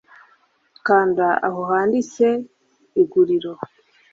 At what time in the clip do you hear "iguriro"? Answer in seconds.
3.01-3.51